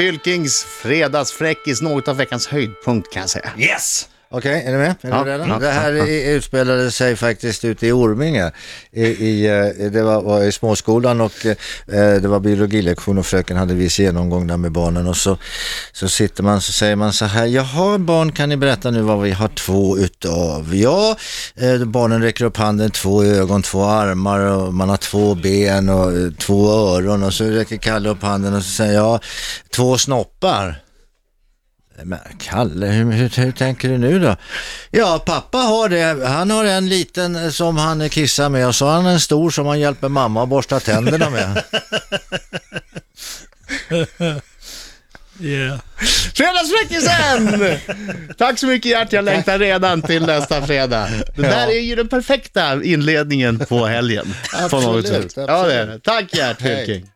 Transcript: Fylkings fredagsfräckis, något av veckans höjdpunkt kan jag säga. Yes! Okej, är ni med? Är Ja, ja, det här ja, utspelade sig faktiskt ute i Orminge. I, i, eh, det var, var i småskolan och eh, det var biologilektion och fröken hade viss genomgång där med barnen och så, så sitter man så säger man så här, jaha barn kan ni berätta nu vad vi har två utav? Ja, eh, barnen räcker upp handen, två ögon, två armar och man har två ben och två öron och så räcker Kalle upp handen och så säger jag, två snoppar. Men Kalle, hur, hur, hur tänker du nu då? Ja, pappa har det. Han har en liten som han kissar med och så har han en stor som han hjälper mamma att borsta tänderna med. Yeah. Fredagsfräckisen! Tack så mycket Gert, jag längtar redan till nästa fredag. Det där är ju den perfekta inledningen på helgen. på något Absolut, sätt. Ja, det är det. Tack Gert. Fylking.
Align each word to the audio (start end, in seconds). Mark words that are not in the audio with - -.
Fylkings 0.00 0.64
fredagsfräckis, 0.64 1.82
något 1.82 2.08
av 2.08 2.16
veckans 2.16 2.46
höjdpunkt 2.46 3.12
kan 3.12 3.20
jag 3.20 3.30
säga. 3.30 3.52
Yes! 3.58 4.08
Okej, 4.32 4.62
är 4.66 4.72
ni 4.72 4.78
med? 4.78 4.94
Är 5.00 5.10
Ja, 5.10 5.28
ja, 5.28 5.58
det 5.58 5.70
här 5.70 5.92
ja, 5.92 6.06
utspelade 6.06 6.90
sig 6.90 7.16
faktiskt 7.16 7.64
ute 7.64 7.86
i 7.86 7.92
Orminge. 7.92 8.50
I, 8.92 9.02
i, 9.02 9.46
eh, 9.46 9.90
det 9.90 10.02
var, 10.02 10.22
var 10.22 10.42
i 10.42 10.52
småskolan 10.52 11.20
och 11.20 11.46
eh, 11.46 11.56
det 12.20 12.28
var 12.28 12.40
biologilektion 12.40 13.18
och 13.18 13.26
fröken 13.26 13.56
hade 13.56 13.74
viss 13.74 13.98
genomgång 13.98 14.46
där 14.46 14.56
med 14.56 14.72
barnen 14.72 15.06
och 15.06 15.16
så, 15.16 15.38
så 15.92 16.08
sitter 16.08 16.42
man 16.42 16.60
så 16.60 16.72
säger 16.72 16.96
man 16.96 17.12
så 17.12 17.24
här, 17.24 17.46
jaha 17.46 17.98
barn 17.98 18.32
kan 18.32 18.48
ni 18.48 18.56
berätta 18.56 18.90
nu 18.90 19.00
vad 19.02 19.20
vi 19.20 19.30
har 19.30 19.48
två 19.48 19.98
utav? 19.98 20.74
Ja, 20.74 21.16
eh, 21.56 21.84
barnen 21.84 22.22
räcker 22.22 22.44
upp 22.44 22.56
handen, 22.56 22.90
två 22.90 23.24
ögon, 23.24 23.62
två 23.62 23.84
armar 23.84 24.40
och 24.40 24.74
man 24.74 24.88
har 24.88 24.96
två 24.96 25.34
ben 25.34 25.88
och 25.88 26.38
två 26.38 26.70
öron 26.70 27.22
och 27.22 27.34
så 27.34 27.44
räcker 27.44 27.76
Kalle 27.76 28.08
upp 28.08 28.22
handen 28.22 28.54
och 28.54 28.62
så 28.62 28.70
säger 28.70 28.94
jag, 28.94 29.24
två 29.70 29.98
snoppar. 29.98 30.89
Men 32.04 32.18
Kalle, 32.38 32.86
hur, 32.86 33.12
hur, 33.12 33.28
hur 33.28 33.52
tänker 33.52 33.88
du 33.88 33.98
nu 33.98 34.18
då? 34.18 34.36
Ja, 34.90 35.22
pappa 35.26 35.58
har 35.58 35.88
det. 35.88 36.26
Han 36.28 36.50
har 36.50 36.64
en 36.64 36.88
liten 36.88 37.52
som 37.52 37.76
han 37.76 38.08
kissar 38.08 38.48
med 38.48 38.66
och 38.66 38.74
så 38.74 38.86
har 38.86 38.92
han 38.92 39.06
en 39.06 39.20
stor 39.20 39.50
som 39.50 39.66
han 39.66 39.80
hjälper 39.80 40.08
mamma 40.08 40.42
att 40.42 40.48
borsta 40.48 40.80
tänderna 40.80 41.30
med. 41.30 41.62
Yeah. 45.42 45.78
Fredagsfräckisen! 46.34 47.78
Tack 48.38 48.58
så 48.58 48.66
mycket 48.66 48.90
Gert, 48.90 49.12
jag 49.12 49.24
längtar 49.24 49.58
redan 49.58 50.02
till 50.02 50.26
nästa 50.26 50.66
fredag. 50.66 51.08
Det 51.36 51.42
där 51.42 51.68
är 51.68 51.80
ju 51.80 51.94
den 51.94 52.08
perfekta 52.08 52.84
inledningen 52.84 53.58
på 53.58 53.86
helgen. 53.86 54.34
på 54.70 54.80
något 54.80 54.96
Absolut, 55.04 55.32
sätt. 55.32 55.44
Ja, 55.48 55.62
det 55.62 55.74
är 55.74 55.86
det. 55.86 55.98
Tack 55.98 56.34
Gert. 56.34 56.62
Fylking. 56.62 57.10